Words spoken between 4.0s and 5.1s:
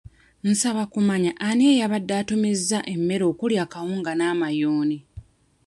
n'amayuuni?